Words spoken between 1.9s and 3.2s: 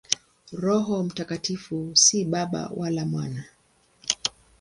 si Baba wala